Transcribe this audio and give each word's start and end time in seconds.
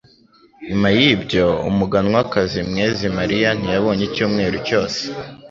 Nyuma 0.67 0.87
yibyo, 0.97 1.45
Umuganwakazi 1.69 2.59
mwezi 2.69 3.05
Mariya 3.17 3.49
ntiyabonye 3.59 4.03
icyumweru 4.09 4.57
cyose. 4.67 5.01